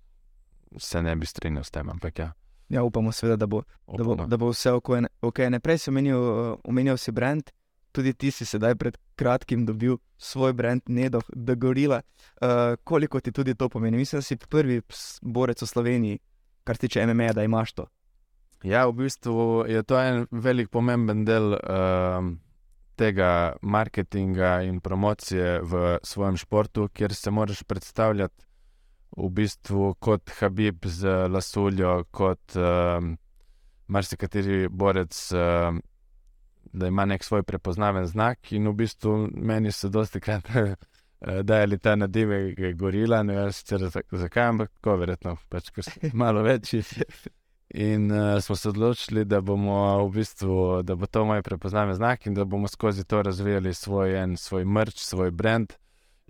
[0.78, 1.90] se ne bi strinjal s tem.
[1.90, 2.34] Ampak ja,
[2.70, 4.28] Ja, upamo seveda, da bo, da bo, upamo.
[4.28, 4.90] da bo vse ok.
[5.22, 5.50] okay.
[5.50, 7.44] Neprej si omenil, uh, omenjal si brand,
[7.92, 12.02] tudi ti si sedaj pred kratkim dobil svoj brand, Nedo, The Gorilla.
[12.42, 12.48] Uh,
[12.84, 13.98] koliko ti tudi to pomeni?
[13.98, 14.82] Mislim, da si prvi
[15.22, 16.20] borec v Sloveniji,
[16.64, 17.86] kar se tiče MMA, da imaš to.
[18.64, 22.38] Ja, v bistvu je to en velik pomemben del um,
[22.96, 28.46] tega marketinga in promocije v svojem športu, kjer se moraš predstavljati
[29.18, 33.18] v bistvu kot Habib z lasuljo, kot um,
[33.88, 35.82] marsikateri borec, um,
[36.74, 38.52] da ima nek svoj prepoznaven znak.
[38.52, 40.48] In v bistvu meni so dosti krat
[41.50, 46.14] dajali ta nadimek gorila, ne vem sicer za- zakaj, ampak tako verjetno, pač ker so
[46.14, 46.84] malo večji.
[47.74, 52.26] In uh, smo se odločili, da bomo v bistvu, da bo to moj prepoznaven znak
[52.26, 55.74] in da bomo skozi to razvijali svoj en, svoj mrč, svoj brand.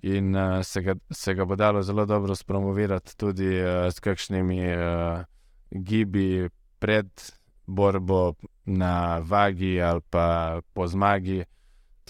[0.02, 4.76] In uh, se, ga, se ga bo dalo zelo dobro spromovirati tudi uh, s kakšnimi
[4.76, 5.24] uh,
[5.72, 7.08] gibi pred
[7.66, 8.34] borbo
[8.66, 11.44] na vagi ali pa po zmagi.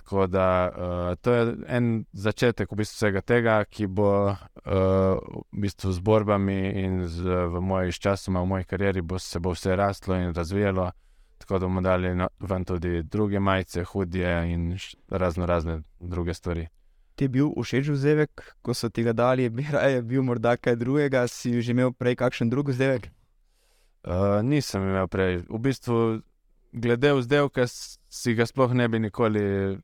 [0.04, 4.36] Tako da uh, to je en začetek v bistvu vsega tega, ki bo uh,
[4.68, 9.54] v bistvu z borbami in z, v moji časoma, v moji karieri, bo se bo
[9.56, 10.90] vse rastlo in razvijalo.
[11.40, 14.76] Tako da bomo dali no, ven tudi druge majice, hudje in
[15.10, 16.68] razno razne druge stvari.
[17.16, 20.76] Ti je bil všeč vzevek, ko so ti ga dali, bi raje bil morda kaj
[20.76, 23.08] drugega, si že imel prej kakšen drug vzevek?
[24.04, 25.46] Uh, nisem imel prej.
[25.48, 26.20] V bistvu,
[26.74, 27.68] glede vzdevka,
[28.12, 29.80] si ga sploh ne bi nikoli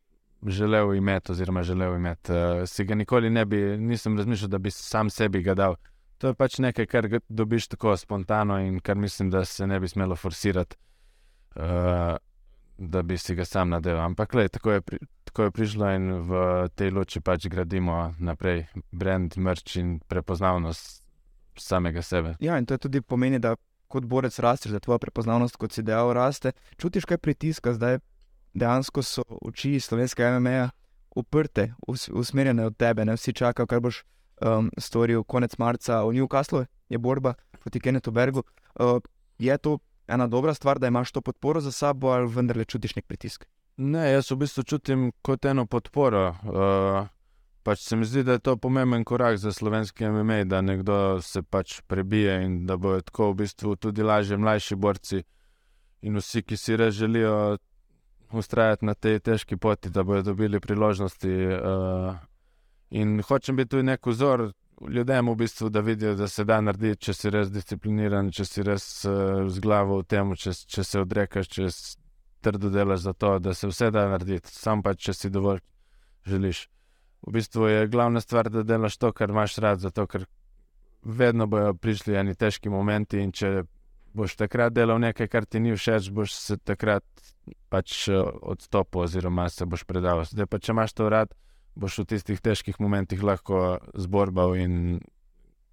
[0.47, 2.31] želel imeti, oziroma želel imeti.
[2.31, 5.75] Uh, si ga nikoli ne bi, nisem razmišljal, da bi sam sebi ga dal.
[6.17, 9.87] To je pač nekaj, kar dobiš tako spontano in kar mislim, da se ne bi
[9.87, 10.75] smelo forsirati,
[11.55, 12.17] uh,
[12.77, 13.99] da bi si ga sam nadel.
[13.99, 16.41] Ampak, le, tako, je pri, tako je prišlo in v
[16.75, 21.03] tej luči pač gradimo naprej brand, merch in prepoznavnost
[21.55, 22.35] samega sebe.
[22.39, 23.55] Ja, in to je tudi pomeni, da
[23.87, 26.51] kot borec rasteš, da tvoja prepoznavnost, kot si dejal, raste.
[26.77, 27.99] Čutiš kaj pritiska, zdaj
[28.53, 30.69] dejansko so oči slovenskega MMA
[31.15, 34.01] uprte, us, usmerjene od tebe, ne vsi čakajo, kaj boš
[34.41, 38.43] um, storil konec marca v Newcastlu, je borba proti Kennethu Bergu.
[38.79, 38.99] Uh,
[39.39, 43.05] je to ena dobra stvar, da imaš to podporo za sabo, ali vendarle čutiš nek
[43.05, 43.45] pritisk?
[43.77, 46.35] Ne, jaz v bistvu čutim kot eno podporo.
[46.43, 47.07] Uh,
[47.63, 51.41] pač se mi zdi, da je to pomemben korak za slovenski MMA, da nekdo se
[51.43, 55.23] pač prebije in da bodo tako v bistvu tudi lažje mlajši borci
[56.01, 57.57] in vsi, ki si res želijo
[58.37, 61.31] ustrajati na tej težki poti, da bodo dobili priložnosti.
[61.47, 62.15] Uh,
[62.89, 64.51] in hočem biti tudi nek vzor
[64.87, 68.63] ljudem, v bistvu, da vidijo, da se da narediti, če si res discipliniran, če si
[68.63, 71.67] res uh, z glavo v tem, če, če se odrekaš, če
[72.41, 75.59] trdo delaš za to, da se vse da narediti, sam pa če si dovolj
[76.25, 76.67] želiš.
[77.27, 80.25] V bistvu je glavna stvar, da delaš to, kar imaš rad, zato ker
[81.03, 83.63] vedno bojo prišli eni težki momenti in če
[84.13, 87.05] boš takrat delal nekaj, kar ti ni všeč, boš se takrat
[87.69, 90.23] pač eh, odstopil oziroma se boš predal.
[90.25, 91.33] Zdaj pa če imaš to rad,
[91.75, 94.99] boš v tistih težkih momentih lahko zborbal in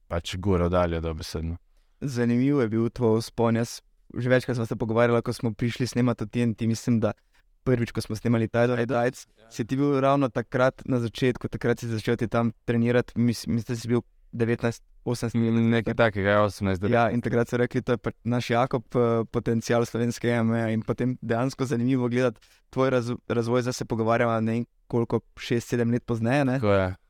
[0.09, 1.59] pač guro dalje dobesedno.
[2.01, 3.59] Zanimivo je bil tvoj spon.
[4.16, 6.68] Že večkrat smo se pogovarjali, ko smo prišli snemati TNT.
[6.70, 7.12] Mislim, da
[7.66, 9.51] prvič, ko smo snemali Heights, ja.
[9.51, 13.18] si ti bil ravno takrat na začetku, takrat si začel ti tam trenirati.
[13.18, 15.66] Mislim, da si bil 19, 18 let.
[15.72, 16.92] Nekaj takega, 18 let.
[16.92, 20.68] Ja, in takrat so rekli, da je naš Jakob uh, potencial slovenske MMA.
[20.77, 26.07] In potem dejansko zanimivo gledati tvoj raz, razvoj, da se pogovarjamo ne koliko, 6-7 let
[26.07, 26.61] pozneje.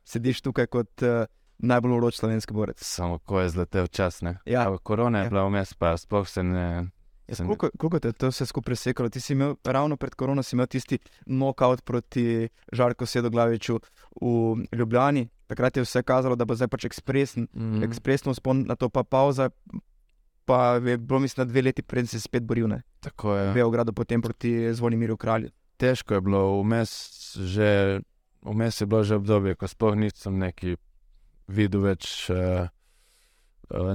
[0.05, 1.01] Sediš tukaj kot.
[1.01, 1.25] Uh,
[1.57, 2.83] najbolj vroč slovenski borec.
[2.85, 4.37] Samo ko je zletel čas, ne?
[4.45, 4.77] Ja.
[4.83, 5.29] Korona je ja.
[5.29, 6.89] bila vmes, pa sploh se ne.
[7.27, 9.09] Ja, koliko, koliko te je to vse skupaj presekalo?
[9.09, 13.79] Ti si imel ravno pred korono, imel tisti knockout proti Žarku Sedoglaviču
[14.21, 15.27] v Ljubljani.
[15.47, 17.83] Takrat je vse kazalo, da bo zdaj pač ekspresen, mm.
[17.87, 19.49] ekspresno spon na to, pa pauza.
[20.47, 22.67] Pa je bilo, mislim, dve leti pred se spet boril.
[22.71, 22.81] Ne?
[23.03, 23.49] Tako je.
[23.51, 25.51] V Beogradu, potem proti Zvonimirju Kralju.
[25.77, 26.91] Težko je bilo, vmes,
[27.37, 27.99] že,
[28.41, 30.77] vmes je bilo že obdobje, ko sploh nisem neki
[31.47, 32.67] videl več uh,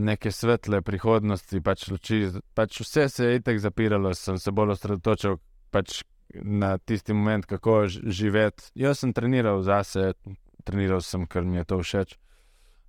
[0.00, 5.38] neke svetle prihodnosti, pač, luči, pač vse se je itek zapiralo, sem se bolj osredotočil
[5.72, 8.70] pač na tisti moment, kako živeti.
[8.74, 10.12] Jaz sem treniral zase,
[10.62, 12.18] treniral sem, ker mi je to všeč.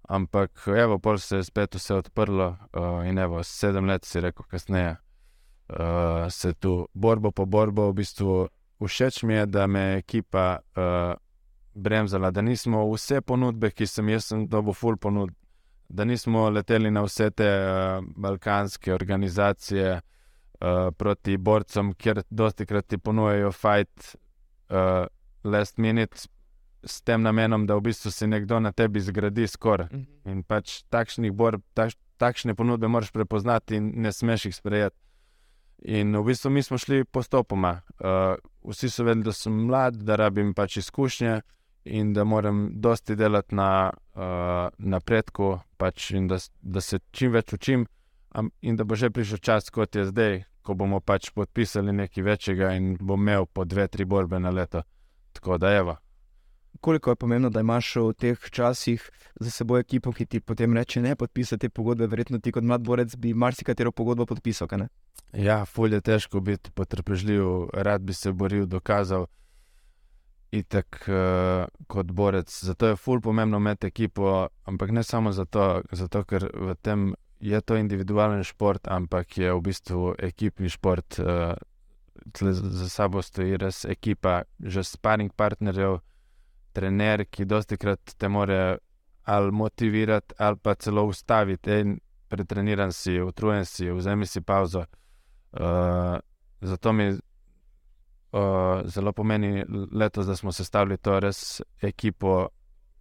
[0.09, 4.45] Ampak, evo, pol se je spet vse odprlo uh, in evo, sedem let si rekel,
[4.51, 4.97] kasneje
[5.69, 8.47] uh, se tu borbo po borbo, v bistvu
[8.83, 11.13] všeč mi je, da me ekipa uh,
[11.73, 15.35] bremzala, da nismo vse ponudbe, ki sem jaz dobil, full ponudb,
[15.89, 22.87] da nismo leteli na vse te uh, balkanske organizacije uh, proti borcem, kjer dosti krat
[22.87, 24.15] ti ponujajo fight
[24.69, 25.05] uh,
[25.43, 26.27] last minute.
[26.85, 29.87] S tem namenom, da v bistvu se nekdo na tebi zgradi skoraj.
[29.91, 30.31] Mm -hmm.
[30.31, 34.97] In pač takšnih borb, tak, takšne ponudbe moraš prepoznati in ne smeš jih sprejeti.
[35.83, 37.81] In v bistvu mi smo šli postopoma.
[37.99, 38.35] Uh,
[38.69, 41.41] vsi so vedeli, da sem mlad, da rabim pač izkušnje,
[41.85, 44.21] in da moram dosti delati na uh,
[44.77, 47.85] napredku, pač in da, da se čim več učim,
[48.35, 52.23] um, in da bo že prišel čas, kot je zdaj, ko bomo pač podpisali nekaj
[52.23, 54.83] večjega in bom imel po dve, tri borbe na leto.
[55.33, 55.83] Tako da je.
[56.81, 59.09] Koliko je pomembno, da imaš v teh časih
[59.39, 62.81] za seboj ekipo, ki ti potem reče: Ne, podpisati te pogodbe, verjetno ti kot mlad
[62.81, 64.67] borec bi marsikatero pogodbo podpisal.
[65.33, 69.25] Ja, fulje je težko biti potrpežljiv, rad bi se boril, dokazal
[70.51, 72.63] itek uh, kot borec.
[72.63, 77.61] Zato je ful pomembno imeti ekipo, ampak ne samo zato, zato ker v tem je
[77.61, 81.19] to individualen šport, ampak je v bistvu ekipni šport.
[81.19, 81.53] Uh,
[82.39, 85.99] za sabo stoji res ekipa, že sparing partnerjev,
[86.73, 88.77] trener, ki dosti krat te more
[89.23, 91.71] ali motivirati, ali pa celo ustaviti.
[91.71, 91.99] En,
[92.33, 94.85] pretreniran si, utrujen si, vzemi si pauzo.
[95.51, 96.17] Uh,
[96.61, 97.11] zato mi
[98.85, 102.47] zelo pomeni letos, da smo sestavili to res ekipo,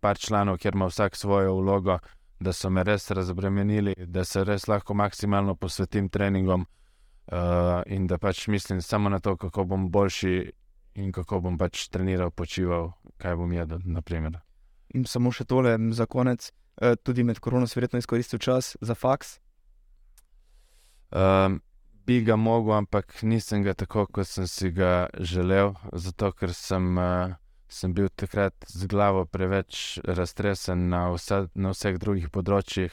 [0.01, 1.99] par članov, kjer ima vsak svojo vlogo,
[2.41, 7.39] da so me res razbremenili, da se res lahko maksimalno posvetim treningom uh,
[7.87, 10.53] in da pač mislim samo na to, kako bom boljši
[10.95, 13.81] in kako bom pač treniral, počival, kaj bom jedel.
[13.85, 14.41] Naprimer.
[14.95, 16.51] In samo še tole za konec,
[17.05, 19.39] tudi med koronom, verjetno izkoristil čas za faks.
[21.13, 21.61] Um,
[22.07, 26.97] bi ga mogel, ampak nisem ga tako, kot sem si ga želel, zato ker sem,
[26.99, 27.35] uh,
[27.69, 32.93] sem bil takrat z glavo preveč raztresen na, vsa, na vseh drugih področjih.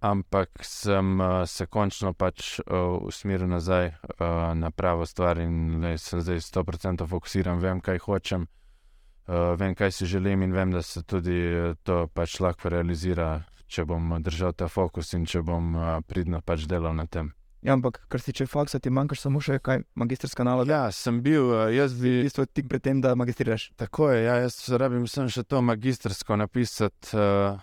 [0.00, 5.96] Ampak sem uh, se končno pač uh, usmeril nazaj uh, na pravo stvar in le,
[5.98, 10.82] sem zdaj 100% fokusiran, vem, kaj hočem, uh, vem, kaj si želim in vem, da
[10.82, 11.40] se tudi
[11.82, 16.68] to pač lahko realizira, če bom držal ta fokus in če bom uh, pridno pač
[16.68, 17.32] delal na tem.
[17.64, 20.70] Ja, ampak, kar si če faksa, ti manjkaš samo še kaj magistrska naloga.
[20.70, 22.20] Ja, sem bil, jaz bi.
[22.20, 23.70] V bistvu tik pred tem, da magistriraš.
[23.80, 27.56] Tako je, ja, jaz rabim sem še to magistrsko napisati, uh,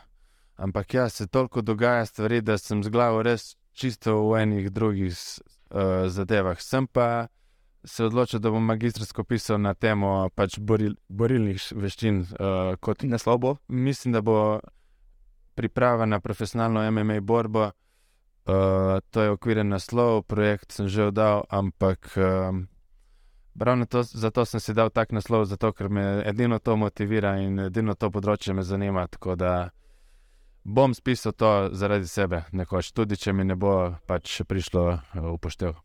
[0.64, 5.14] ampak ja, se toliko dogaja stvari, da sem z glavo res čisto v enih drugih
[5.14, 6.61] uh, zadevah.
[6.61, 7.28] Sem pa
[7.84, 12.22] se odločil, da bom magistrsko pisal na temo pač boril, borilnih veščin.
[12.39, 13.55] Uh, kot, Naslov bo.
[13.68, 14.59] mislim, da bo
[15.55, 17.72] priprava na profesionalno MMA borbo.
[18.45, 22.68] Uh, to je okviren naslov, projekt sem že oddal, ampak um,
[23.55, 27.70] ravno to, zato sem si dal tak naslov, zato ker me edino to motivira in
[27.70, 29.07] edino to področje me zanima.
[29.07, 29.53] Tako da
[30.64, 35.76] bom spisal to zaradi sebe, nekoč, tudi če mi ne bo pač prišlo uh, upoštev.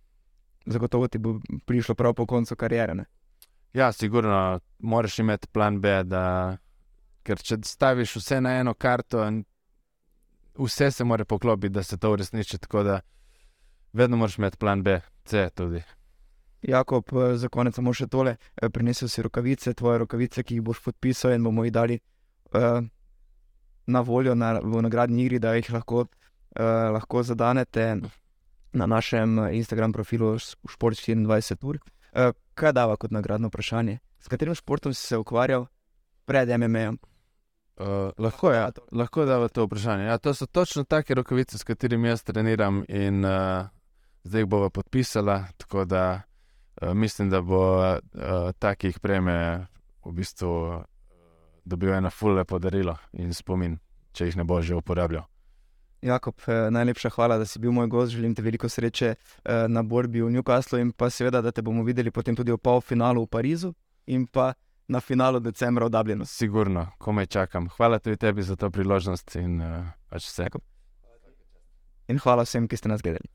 [0.66, 2.94] Zagotovo ti bo prišlo prav po koncu kariere.
[2.94, 3.04] Ne?
[3.72, 6.56] Ja, sigurno moraš imeti plan B, da,
[7.22, 9.22] ker če staviš vse na eno karto,
[10.58, 12.58] vse se mora poklopiti, da se to uresniči.
[12.58, 13.00] Tako da
[13.92, 15.82] vedno moraš imeti plan B, C tudi.
[16.62, 18.36] Jakob, eh, za konec samo še tole.
[18.62, 21.98] Eh, Prinesel si rokavice, tvoje rokavice, ki jih boš podpisal in bomo jih dali
[22.52, 22.82] uh,
[23.88, 26.64] na voljo na, v nagradni igri, da jih lahko, uh,
[26.94, 27.96] lahko zadanete
[28.72, 31.78] na našem eh, Instagram profilu Šport 24 ur.
[32.12, 33.98] Uh, kaj dava kot nagradno vprašanje?
[34.20, 35.66] S katerim športom si se ukvarjal
[36.28, 36.98] pred MMA-jem?
[37.78, 40.04] Uh, lahko je, lahko da v to vprašanje.
[40.04, 43.70] Ja, to so točno take rokavice, s katerimi jaz treniram in uh,
[44.24, 45.44] zdaj jih bova podpisala.
[45.56, 46.22] Tako da
[46.82, 48.00] uh, mislim, da bo uh,
[48.58, 49.66] takih preme
[50.04, 50.82] v bistvu
[51.68, 53.78] dobil eno fulle podarilo in spomin,
[54.12, 55.26] če jih ne bo že uporabljal.
[56.02, 58.12] Jakob, eh, najlepša hvala, da si bil moj gost.
[58.12, 61.82] Želim ti veliko sreče eh, na borbi v Newcastlu in pa seveda, da te bomo
[61.82, 63.74] videli potem tudi v polfinalu v Parizu
[64.06, 64.52] in pa
[64.88, 66.24] na finalu decembra v Dublinu.
[66.24, 67.68] Sigurno, komaj čakam.
[67.68, 70.48] Hvala tudi tebi za to priložnost in uh, pač vse.
[72.08, 73.28] In hvala vsem, ki ste nas gledali.